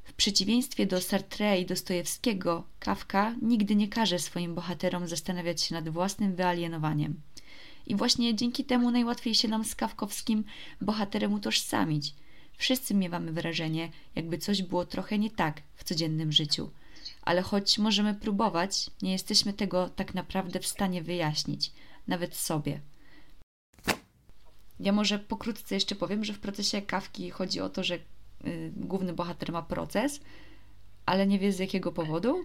[0.05, 5.88] W przeciwieństwie do Sartre i Dostojewskiego, Kafka nigdy nie każe swoim bohaterom zastanawiać się nad
[5.88, 7.20] własnym wyalienowaniem.
[7.87, 10.44] I właśnie dzięki temu najłatwiej się nam z kawkowskim
[10.81, 12.14] bohaterem utożsamić.
[12.56, 16.70] Wszyscy miewamy wrażenie, jakby coś było trochę nie tak w codziennym życiu.
[17.22, 21.72] Ale choć możemy próbować, nie jesteśmy tego tak naprawdę w stanie wyjaśnić,
[22.06, 22.80] nawet sobie.
[24.80, 29.12] Ja może pokrótce jeszcze powiem, że w procesie kawki chodzi o to, że y, główny
[29.12, 30.20] bohater ma proces,
[31.06, 32.44] ale nie wie z jakiego powodu.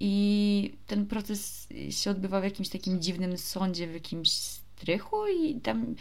[0.00, 5.94] I ten proces się odbywa w jakimś takim dziwnym sądzie, w jakimś strychu, i tam,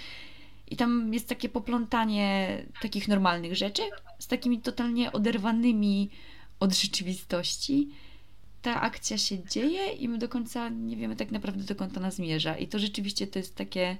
[0.67, 3.81] i tam jest takie poplątanie takich normalnych rzeczy
[4.19, 6.09] z takimi totalnie oderwanymi
[6.59, 7.89] od rzeczywistości.
[8.61, 12.57] Ta akcja się dzieje i my do końca nie wiemy tak naprawdę dokąd ona zmierza.
[12.57, 13.97] I to rzeczywiście to jest takie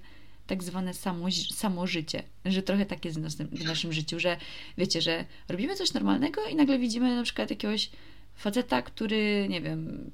[0.48, 4.38] tak zwane samo, samo życie, że trochę tak jest w naszym, w naszym życiu, że
[4.78, 7.90] wiecie, że robimy coś normalnego i nagle widzimy na przykład jakiegoś
[8.36, 10.12] faceta, który, nie wiem,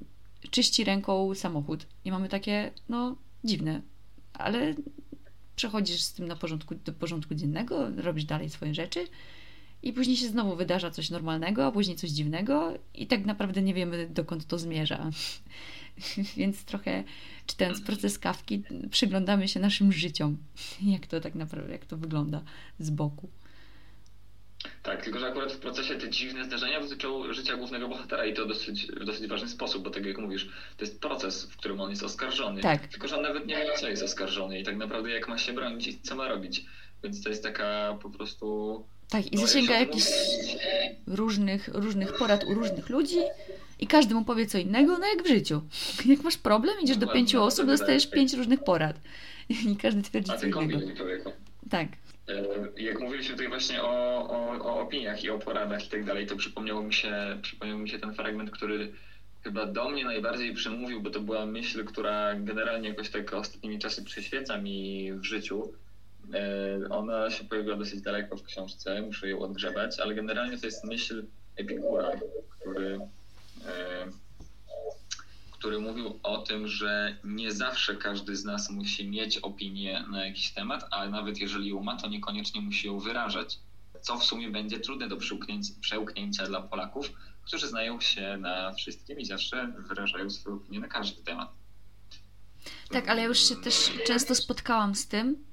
[0.50, 3.80] czyści ręką samochód i mamy takie, no, dziwne,
[4.32, 4.74] ale
[5.62, 9.06] przechodzisz z tym na porządku, do porządku dziennego, robisz dalej swoje rzeczy
[9.82, 13.74] i później się znowu wydarza coś normalnego, a później coś dziwnego i tak naprawdę nie
[13.74, 15.10] wiemy, dokąd to zmierza.
[16.36, 17.04] Więc trochę
[17.46, 20.36] czytając proces kawki, przyglądamy się naszym życiom,
[20.82, 22.42] jak to tak naprawdę, jak to wygląda
[22.78, 23.28] z boku.
[24.82, 28.46] Tak, tylko że akurat w procesie te dziwne zdarzenia dotyczą życia głównego bohatera i to
[28.46, 31.90] dosyć, w dosyć ważny sposób, bo tak jak mówisz, to jest proces, w którym on
[31.90, 32.60] jest oskarżony.
[32.60, 32.86] Tak.
[32.86, 35.52] Tylko że on nawet nie wie, co jest oskarżony i tak naprawdę jak ma się
[35.52, 36.64] bronić i co ma robić.
[37.04, 38.84] Więc to jest taka po prostu.
[39.08, 40.12] Tak, i no, zasięga jak się jakichś
[41.06, 43.18] różnych, różnych porad u różnych ludzi
[43.80, 45.62] i każdy mu powie co innego, no jak w życiu.
[46.06, 48.14] Jak masz problem, idziesz do Dokładnie, pięciu no, osób, tak, dostajesz tak.
[48.14, 49.00] pięć różnych porad.
[49.70, 50.78] I każdy twierdzi A co innego.
[51.70, 51.88] Tak.
[52.28, 53.88] E, Jak mówiliśmy tutaj właśnie o,
[54.30, 57.88] o, o opiniach i o poradach i tak dalej, to przypomniało mi się, przypomniał mi
[57.90, 58.92] się ten fragment, który
[59.44, 64.04] chyba do mnie najbardziej przemówił, bo to była myśl, która generalnie jakoś tak ostatnimi czasy
[64.04, 65.72] przyświeca mi w życiu.
[66.34, 70.84] E, Ona się pojawiła dosyć daleko w książce, muszę ją odgrzebać, ale generalnie to jest
[70.84, 71.24] myśl
[71.56, 72.10] Epikura,
[72.60, 72.98] który,
[73.66, 74.06] e,
[75.62, 80.50] który mówił o tym, że nie zawsze każdy z nas musi mieć opinię na jakiś
[80.50, 83.58] temat, ale nawet jeżeli ją ma, to niekoniecznie musi ją wyrażać.
[84.00, 85.16] Co w sumie będzie trudne do
[85.80, 91.22] przełknięcia dla Polaków, którzy znają się na wszystkim i zawsze wyrażają swoją opinię na każdy
[91.22, 91.50] temat.
[92.90, 95.44] Tak, ale ja już się też często spotkałam z tym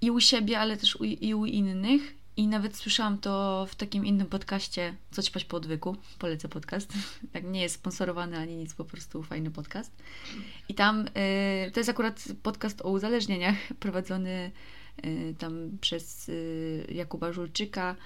[0.00, 2.14] i u siebie, ale też u, i u innych.
[2.36, 5.96] I nawet słyszałam to w takim innym podcaście, Co ćpać po odwyku.
[6.18, 6.92] Polecę podcast.
[7.32, 9.92] Tak, nie jest sponsorowany ani nic, po prostu fajny podcast.
[10.68, 14.50] I tam y, to jest akurat podcast o uzależnieniach prowadzony
[15.04, 17.96] y, tam przez y, Jakuba Żulczyka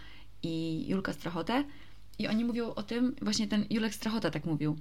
[0.42, 1.64] i Julka Strachotę.
[2.18, 4.76] I oni mówią o tym, właśnie ten Julek Strachota tak mówił,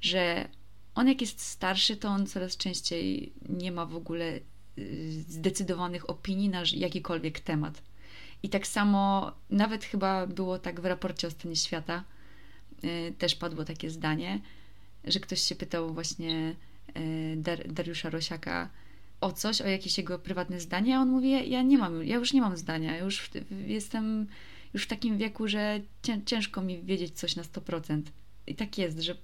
[0.00, 0.48] że
[0.94, 4.40] on jak jest starszy, to on coraz częściej nie ma w ogóle
[4.78, 7.82] y, zdecydowanych opinii na jakikolwiek temat.
[8.42, 12.04] I tak samo, nawet chyba było tak w raporcie o stanie świata,
[12.84, 14.40] y, też padło takie zdanie,
[15.04, 16.54] że ktoś się pytał właśnie
[16.96, 18.68] y, Dar Dariusza Rosiaka
[19.20, 22.32] o coś, o jakieś jego prywatne zdanie, a on mówi, ja nie mam, ja już
[22.32, 23.30] nie mam zdania, ja już
[23.66, 24.26] jestem
[24.74, 25.80] już w takim wieku, że
[26.26, 28.02] ciężko mi wiedzieć coś na 100%.
[28.46, 29.14] I tak jest, że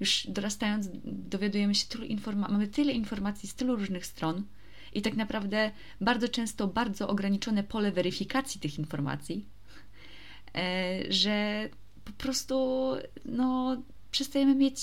[0.00, 4.42] już dorastając dowiadujemy się tylu informacji, mamy tyle informacji z tylu różnych stron
[4.94, 9.46] i tak naprawdę bardzo często bardzo ograniczone pole weryfikacji tych informacji,
[10.54, 11.68] e, że
[12.04, 12.90] po prostu
[13.24, 13.76] no,
[14.10, 14.78] przestajemy mieć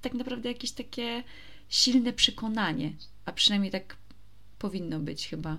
[0.00, 1.24] tak naprawdę jakieś takie
[1.68, 2.92] silne przekonanie,
[3.24, 3.96] a przynajmniej tak
[4.58, 5.58] powinno być chyba.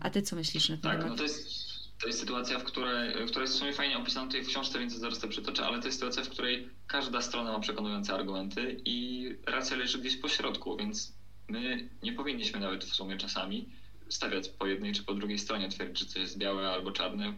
[0.00, 1.10] A ty co myślisz na ten tak, temat?
[1.10, 1.66] No to jest
[2.00, 4.92] to jest sytuacja, w której, która jest w sumie fajnie opisana tutaj w książce, więc
[4.92, 9.28] zaraz to przytoczę, ale to jest sytuacja, w której każda strona ma przekonujące argumenty i
[9.46, 11.15] racja leży gdzieś po środku, więc
[11.48, 13.68] my nie powinniśmy nawet w sumie czasami
[14.08, 17.34] stawiać po jednej czy po drugiej stronie, twierdzić, że coś jest białe albo czarne,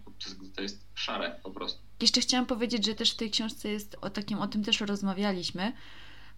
[0.57, 1.81] to jest szare po prostu.
[2.03, 5.73] Jeszcze chciałam powiedzieć, że też w tej książce jest o takim, o tym też rozmawialiśmy,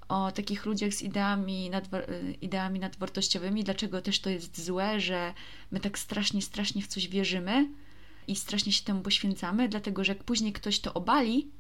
[0.09, 2.07] o takich ludziach z ideami, nadwar
[2.41, 5.35] ideami nadwartościowymi, dlaczego też to jest złe, że
[5.71, 7.69] my tak strasznie, strasznie w coś wierzymy,
[8.31, 11.51] i strasznie się temu poświęcamy, dlatego że jak później ktoś to obali,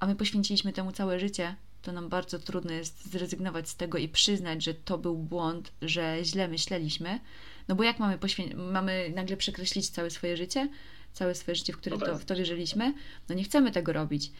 [0.00, 4.08] a my poświęciliśmy temu całe życie, to nam bardzo trudno jest zrezygnować z tego i
[4.08, 7.20] przyznać, że to był błąd, że źle myśleliśmy.
[7.68, 10.68] No bo jak mamy, poświę- mamy nagle przekreślić całe swoje życie,
[11.12, 12.94] całe swoje życie, w które to, w to wierzyliśmy?
[13.28, 14.32] No nie chcemy tego robić.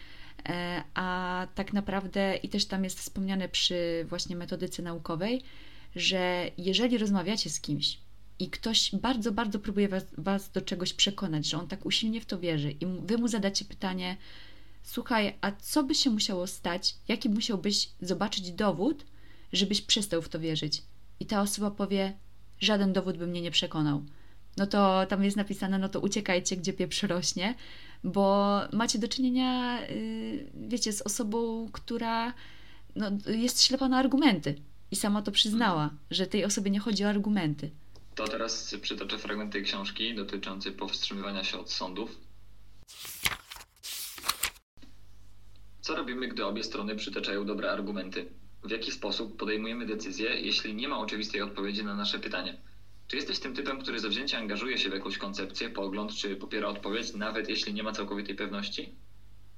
[0.49, 5.43] E, a tak naprawdę, i też tam jest wspomniane przy właśnie metodyce naukowej,
[5.97, 7.99] że jeżeli rozmawiacie z kimś,
[8.39, 12.27] i ktoś bardzo, bardzo próbuje was, was do czegoś przekonać, że on tak usilnie w
[12.27, 14.17] to wierzy, i wy mu zadacie pytanie:
[14.87, 16.95] Słuchaj, a co by się musiało stać?
[17.09, 19.05] Jaki musiałbyś zobaczyć dowód,
[19.53, 20.83] żebyś przestał w to wierzyć?
[21.21, 22.17] I ta osoba powie:
[22.61, 24.05] Żaden dowód by mnie nie przekonał.
[24.57, 27.55] No to tam jest napisane: No to uciekajcie, gdzie pieprz rośnie,
[28.05, 32.35] bo macie do czynienia, yy, wiecie, z osobą, która
[32.97, 34.55] no, jest ślepa na argumenty.
[34.91, 37.71] I sama to przyznała, że tej osobie nie chodzi o argumenty.
[38.15, 42.27] To teraz przytoczę fragment tej książki dotyczący powstrzymywania się od sądów.
[45.87, 48.27] Co robimy, gdy obie strony przytaczają dobre argumenty?
[48.65, 52.57] W jaki sposób podejmujemy decyzję, jeśli nie ma oczywistej odpowiedzi na nasze pytanie?
[53.09, 57.15] Czy jesteś tym typem, który zawzięcie angażuje się w jakąś koncepcję, pogląd, czy popiera odpowiedź,
[57.15, 58.93] nawet jeśli nie ma całkowitej pewności?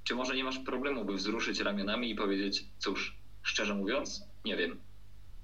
[0.05, 4.77] Czy może nie masz problemu, by wzruszyć ramionami i powiedzieć, cóż, szczerze mówiąc, nie wiem.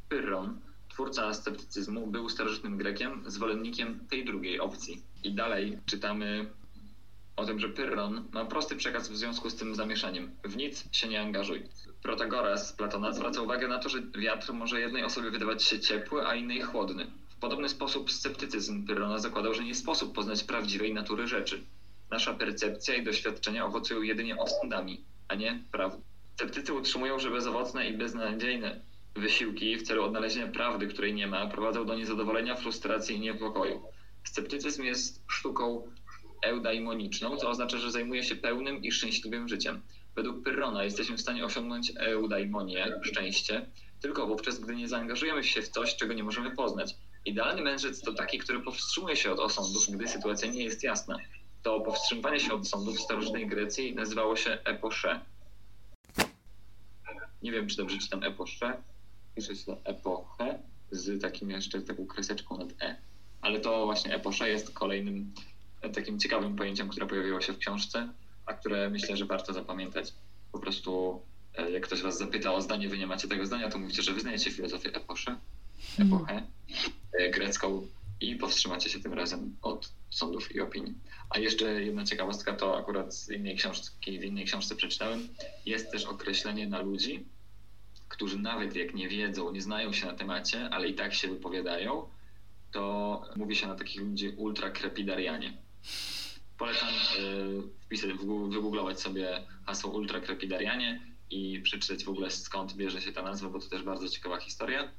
[0.09, 5.03] Pyrron, twórca sceptycyzmu, był starożytnym Grekiem, zwolennikiem tej drugiej opcji.
[5.23, 6.47] I dalej czytamy
[7.37, 10.31] o tym, że Pyrron ma prosty przekaz w związku z tym zamieszaniem.
[10.44, 11.62] W nic się nie angażuj.
[12.03, 16.35] Protagoras Platona zwraca uwagę na to, że wiatr może jednej osobie wydawać się ciepły, a
[16.35, 17.07] innej chłodny.
[17.29, 21.62] W podobny sposób sceptycyzm Pyrrona zakładał, że nie sposób poznać prawdziwej natury rzeczy.
[22.11, 26.03] Nasza percepcja i doświadczenia owocują jedynie osądami, a nie prawdą.
[26.37, 28.81] Sceptycy utrzymują, że bezowocne i beznadziejne
[29.16, 33.83] Wysiłki w celu odnalezienia prawdy, której nie ma, prowadzą do niezadowolenia, frustracji i niepokoju.
[34.25, 35.83] Sceptycyzm jest sztuką
[36.44, 39.83] eudaimoniczną, co oznacza, że zajmuje się pełnym i szczęśliwym życiem.
[40.16, 43.66] Według Pyrrona jesteśmy w stanie osiągnąć eudaimonię, szczęście,
[44.00, 46.94] tylko wówczas, gdy nie zaangażujemy się w coś, czego nie możemy poznać.
[47.24, 51.18] Idealny mędrzec to taki, który powstrzymuje się od osądów, gdy sytuacja nie jest jasna.
[51.62, 55.20] To powstrzymywanie się od sądów w starożytnej Grecji nazywało się eposze.
[57.42, 58.83] Nie wiem, czy dobrze czytam eposze,
[59.37, 60.59] pisze się epochę
[60.90, 62.96] z takim jeszcze taką kreseczką nad e.
[63.40, 65.35] Ale to właśnie eposza jest kolejnym
[65.88, 68.09] takim ciekawym pojęciem, które pojawiło się w książce,
[68.47, 70.12] a które myślę, że warto zapamiętać.
[70.53, 71.20] Po prostu
[71.55, 74.12] e, jak ktoś was zapyta o zdanie, wy nie macie tego zdania, to mówicie, że
[74.12, 75.37] wyznajecie filozofię eposzę,
[75.99, 76.09] mhm.
[76.09, 77.31] epochę mm.
[77.31, 77.87] grecką
[78.20, 80.94] i powstrzymacie się tym razem od sądów i opinii.
[81.31, 85.29] A jeszcze jedna ciekawostka, to akurat z innej książki, w innej książce przeczytałem,
[85.66, 87.25] jest też określenie na ludzi,
[88.09, 92.09] którzy nawet jak nie wiedzą, nie znają się na temacie, ale i tak się wypowiadają,
[92.73, 95.63] to mówi się na takich ludzi ultrakrepidarianie.
[96.59, 96.88] Polecam
[97.92, 103.59] y, wygooglować sobie hasło ultrakrepidarianie i przeczytać w ogóle skąd bierze się ta nazwa, bo
[103.59, 104.92] to też bardzo ciekawa historia.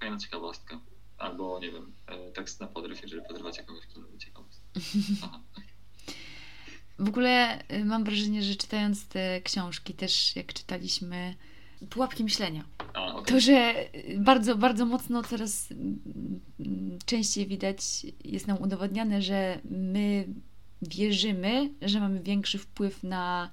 [0.00, 0.80] Fajna ciekawostka.
[1.18, 1.92] Albo, nie wiem,
[2.28, 4.64] y, tekst na podryw, jeżeli podrywacie kogoś, kto lubi ciekawostkę.
[6.98, 11.34] W ogóle y, mam wrażenie, że czytając te książki, też jak czytaliśmy
[11.90, 12.64] pułapki myślenia.
[12.94, 13.24] A, okay.
[13.34, 13.74] To, że
[14.16, 15.68] bardzo, bardzo mocno coraz
[17.10, 20.26] częściej widać, jest nam udowodniane, że my
[20.82, 23.50] wierzymy, że mamy większy wpływ na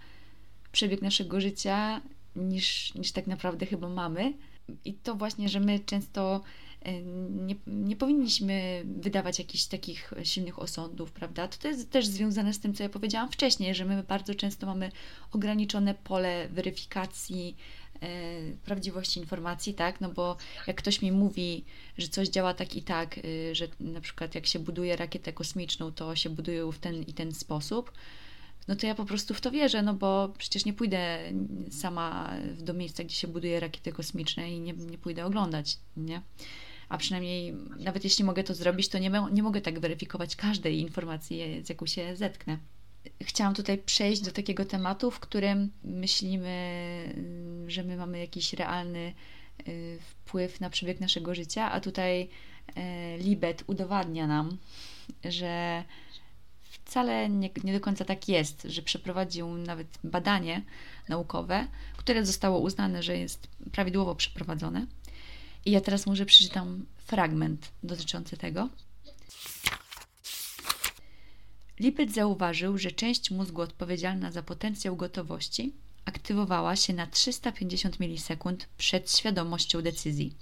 [0.71, 2.01] przebieg naszego życia
[2.35, 4.33] niż, niż tak naprawdę chyba mamy.
[4.85, 6.41] i to właśnie, że my często
[6.81, 11.47] e, nie, nie powinniśmy wydawać jakichś takich silnych osądów, prawda?
[11.47, 14.67] To, to jest też związane z tym, co ja powiedziałam wcześniej, że my bardzo często
[14.67, 14.91] mamy
[15.31, 17.57] ograniczone pole weryfikacji
[18.65, 20.01] prawdziwości informacji, tak?
[20.01, 21.65] No bo jak ktoś mi mówi,
[21.97, 25.91] że coś działa tak i tak, y, że na przykład jak się buduje rakietę kosmiczną,
[25.91, 27.91] to się buduje w ten i ten sposób,
[28.67, 31.19] no to ja po prostu w to wierzę, no bo przecież nie pójdę
[31.71, 36.21] sama do miejsca, gdzie się buduje rakiety kosmiczne i nie, nie pójdę oglądać, nie?
[36.89, 41.63] A przynajmniej, nawet jeśli mogę to zrobić, to nie, nie mogę tak weryfikować każdej informacji,
[41.63, 42.57] z jaką się zetknę.
[43.23, 46.53] Chciałam tutaj przejść do takiego tematu, w którym myślimy,
[47.67, 49.13] że my mamy jakiś realny
[49.67, 52.21] y, wpływ na przebieg naszego życia, a tutaj
[52.77, 54.57] y, Libet udowadnia nam,
[55.25, 55.83] że
[56.61, 60.61] wcale nie, nie do końca tak jest, że przeprowadził nawet badanie
[61.09, 61.67] naukowe,
[61.97, 64.85] które zostało uznane, że jest prawidłowo przeprowadzone.
[65.65, 68.69] I ja teraz może przeczytam fragment dotyczący tego.
[71.79, 75.73] Lipet zauważył, że część mózgu odpowiedzialna za potencjał gotowości
[76.05, 80.33] aktywowała się na 350 milisekund przed świadomością decyzji.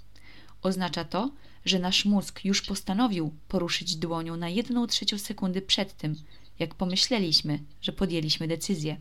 [0.62, 1.30] Oznacza to,
[1.64, 6.16] że nasz mózg już postanowił poruszyć dłonią na jedną trzecią sekundy przed tym,
[6.58, 8.96] jak pomyśleliśmy, że podjęliśmy decyzję.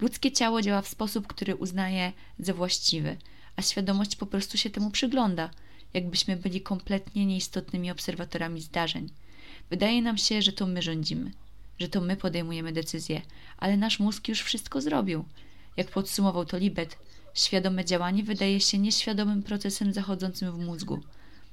[0.00, 3.16] Ludzkie ciało działa w sposób, który uznaje za właściwy,
[3.56, 5.50] a świadomość po prostu się temu przygląda,
[5.94, 9.10] jakbyśmy byli kompletnie nieistotnymi obserwatorami zdarzeń.
[9.70, 11.30] Wydaje nam się, że to my rządzimy,
[11.80, 13.22] że to my podejmujemy decyzje,
[13.58, 15.24] ale nasz mózg już wszystko zrobił.
[15.76, 16.98] Jak podsumował to Libet,
[17.34, 21.00] świadome działanie wydaje się nieświadomym procesem zachodzącym w mózgu.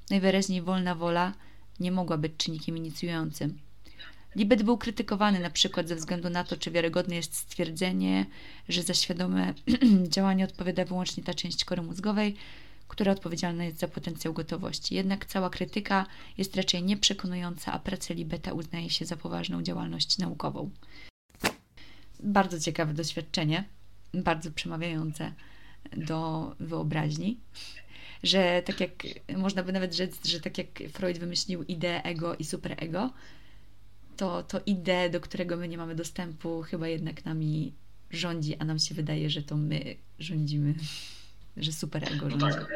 [0.09, 1.33] Najwyraźniej wolna wola
[1.79, 3.59] nie mogła być czynnikiem inicjującym.
[4.35, 8.25] Libet był krytykowany na przykład ze względu na to, czy wiarygodne jest stwierdzenie,
[8.69, 9.53] że za świadome
[10.15, 12.35] działanie odpowiada wyłącznie ta część kory mózgowej,
[12.87, 14.95] która odpowiedzialna jest za potencjał gotowości.
[14.95, 16.05] Jednak cała krytyka
[16.37, 20.69] jest raczej nieprzekonująca, a pracę Libeta uznaje się za poważną działalność naukową.
[22.19, 23.63] Bardzo ciekawe doświadczenie,
[24.13, 25.33] bardzo przemawiające
[25.97, 27.39] do wyobraźni
[28.23, 28.91] że tak jak
[29.37, 33.13] można by nawet rzec, że tak jak Freud wymyślił ideę ego i superego,
[34.17, 37.73] to, to ideę, do którego my nie mamy dostępu, chyba jednak nami
[38.11, 40.75] rządzi, a nam się wydaje, że to my rządzimy,
[41.57, 42.37] że superego rządzi.
[42.45, 42.67] No tak.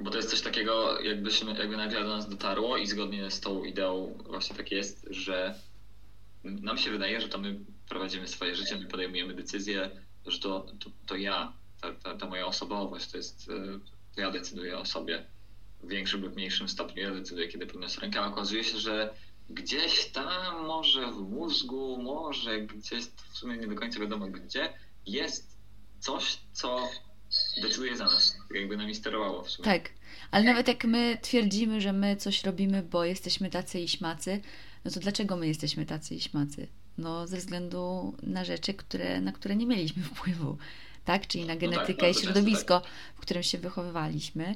[0.00, 3.64] Bo to jest coś takiego, jakbyśmy, jakby nagle do nas dotarło i zgodnie z tą
[3.64, 5.54] ideą właśnie tak jest, że
[6.44, 9.90] nam się wydaje, że to my prowadzimy swoje życie, my podejmujemy decyzje,
[10.26, 13.78] że to, to, to ja, ta, ta, ta moja osobowość, to jest e,
[14.14, 15.26] to ja decyduję o sobie
[15.82, 17.02] w większym lub mniejszym stopniu.
[17.02, 19.14] Ja decyduję, kiedy podniosę rękę, a okazuje się, że
[19.50, 24.72] gdzieś tam, może w mózgu, może gdzieś, w sumie nie do końca wiadomo gdzie,
[25.06, 25.58] jest
[26.00, 26.88] coś, co
[27.62, 29.64] decyduje za nas, tak jakby nami sterowało w sumie.
[29.64, 29.90] Tak,
[30.30, 34.40] ale nawet jak my twierdzimy, że my coś robimy, bo jesteśmy tacy i śmacy,
[34.84, 36.66] no to dlaczego my jesteśmy tacy i śmacy?
[36.98, 40.58] No ze względu na rzeczy, które, na które nie mieliśmy wpływu
[41.08, 41.26] tak?
[41.26, 42.90] Czyli na genetykę no tak, i środowisko, tak.
[43.14, 44.54] w którym się wychowywaliśmy.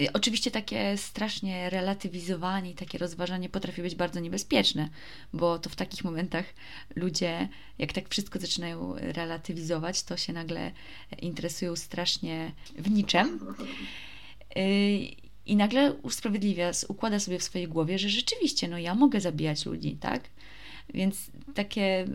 [0.00, 4.88] Y, oczywiście takie strasznie relatywizowanie i takie rozważanie potrafi być bardzo niebezpieczne,
[5.32, 6.44] bo to w takich momentach
[6.96, 10.72] ludzie, jak tak wszystko zaczynają relatywizować, to się nagle
[11.22, 13.54] interesują strasznie w niczym.
[14.56, 19.66] Y, I nagle usprawiedliwia, układa sobie w swojej głowie, że rzeczywiście, no ja mogę zabijać
[19.66, 20.22] ludzi, tak?
[20.94, 22.06] Więc takie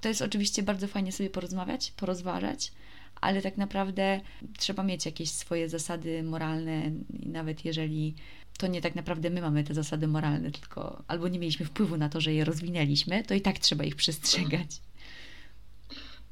[0.00, 2.72] to jest oczywiście bardzo fajnie sobie porozmawiać, porozważać,
[3.20, 4.20] ale tak naprawdę
[4.58, 6.90] trzeba mieć jakieś swoje zasady moralne,
[7.26, 8.14] nawet jeżeli
[8.58, 12.08] to nie tak naprawdę my mamy te zasady moralne, tylko albo nie mieliśmy wpływu na
[12.08, 14.80] to, że je rozwinęliśmy, to i tak trzeba ich przestrzegać.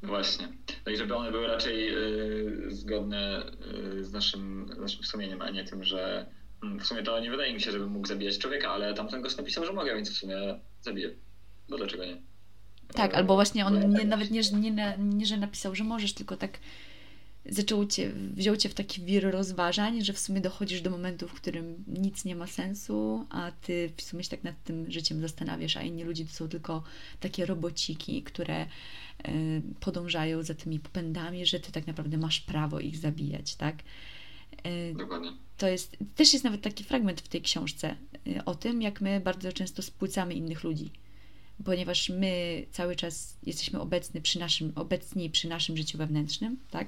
[0.03, 0.47] Właśnie.
[0.85, 3.43] No i żeby one były raczej y, zgodne
[3.97, 6.25] y, z naszym, naszym sumieniem, a nie tym, że
[6.63, 9.37] mm, w sumie to nie wydaje mi się, żebym mógł zabijać człowieka, ale tamten gość
[9.37, 10.35] napisał, że mogę, więc w sumie
[10.81, 11.09] zabiję.
[11.69, 12.21] No dlaczego nie?
[12.93, 16.59] Tak, albo właśnie on nie, nawet nie, nie, nie, że napisał, że możesz, tylko tak
[17.49, 21.33] zaczął cię, wziął cię w taki wir rozważań, że w sumie dochodzisz do momentu, w
[21.33, 25.77] którym nic nie ma sensu, a ty w sumie się tak nad tym życiem zastanawiasz,
[25.77, 26.83] a inni ludzie to są tylko
[27.19, 32.97] takie robociki, które y, podążają za tymi popędami, że ty tak naprawdę masz prawo ich
[32.97, 33.75] zabijać, tak?
[34.65, 35.31] Y, Dokładnie.
[35.57, 37.95] To jest, też jest nawet taki fragment w tej książce
[38.27, 40.91] y, o tym, jak my bardzo często spłycamy innych ludzi
[41.63, 46.87] ponieważ my cały czas jesteśmy obecni przy naszym, obecni przy naszym życiu wewnętrznym, tak?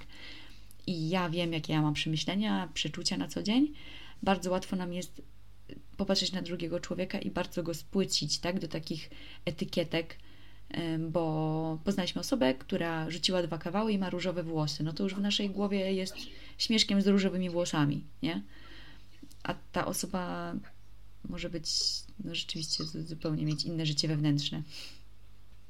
[0.88, 3.74] I ja wiem, jakie ja mam przemyślenia, przeczucia na co dzień.
[4.24, 5.22] Bardzo łatwo nam jest
[5.98, 8.60] popatrzeć na drugiego człowieka i bardzo go spłycić, tak?
[8.60, 9.10] Do takich
[9.46, 10.18] etykietek,
[11.00, 14.84] bo poznaliśmy osobę, która rzuciła dwa kawały i ma różowe włosy.
[14.84, 16.16] No to już w naszej głowie jest
[16.58, 18.42] śmieszkiem z różowymi włosami, nie?
[19.44, 20.54] A ta osoba
[21.30, 21.70] może być,
[22.24, 24.62] no rzeczywiście zupełnie mieć inne życie wewnętrzne.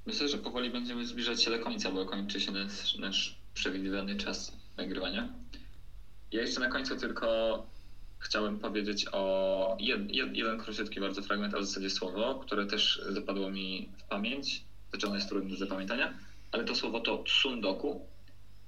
[0.05, 4.51] Myślę, że powoli będziemy zbliżać się do końca, bo kończy się nasz, nasz przewidywany czas
[4.77, 5.29] nagrywania.
[6.31, 7.65] Ja jeszcze na końcu tylko
[8.19, 13.01] chciałem powiedzieć o jed, jed, jeden króciutki bardzo fragment, a w zasadzie słowo, które też
[13.09, 16.13] zapadło mi w pamięć, znaczy ono jest trudne do zapamiętania,
[16.51, 18.07] ale to słowo to tsundoku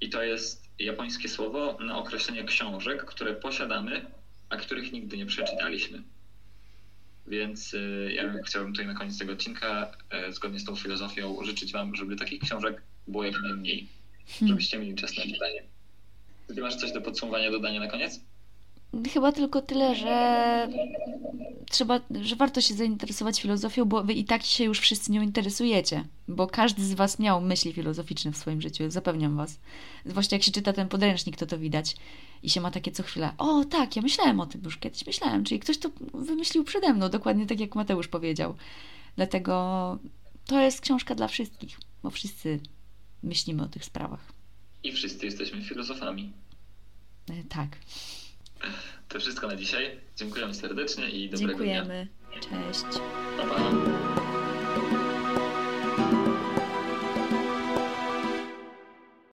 [0.01, 4.05] i to jest japońskie słowo na określenie książek, które posiadamy,
[4.49, 6.03] a których nigdy nie przeczytaliśmy.
[7.29, 9.91] Więc y, ja chciałbym tutaj na koniec tego odcinka,
[10.29, 13.87] y, zgodnie z tą filozofią, życzyć Wam, żeby takich książek było jak najmniej,
[14.41, 15.63] żebyście mieli czas na czytanie.
[16.47, 18.19] Ty masz coś do podsumowania, dodania na koniec?
[19.13, 20.67] Chyba tylko tyle, że
[21.69, 26.05] trzeba, że warto się zainteresować filozofią, bo wy i tak się już wszyscy nią interesujecie,
[26.27, 29.59] bo każdy z was miał myśli filozoficzne w swoim życiu, zapewniam was.
[30.05, 31.95] Zwłaszcza jak się czyta ten podręcznik, to to widać
[32.43, 35.43] i się ma takie co chwilę, o tak, ja myślałem o tym już kiedyś, myślałem,
[35.43, 38.55] czyli ktoś to wymyślił przede mną, dokładnie tak jak Mateusz powiedział.
[39.15, 39.99] Dlatego
[40.45, 42.59] to jest książka dla wszystkich, bo wszyscy
[43.23, 44.33] myślimy o tych sprawach.
[44.83, 46.33] I wszyscy jesteśmy filozofami.
[47.29, 47.77] E, tak.
[49.07, 49.99] To wszystko na dzisiaj.
[50.15, 52.07] Dziękujemy serdecznie i dobrego Dziękujemy.
[52.31, 52.41] dnia.
[52.41, 52.85] Cześć.
[53.37, 54.28] Pa, pa.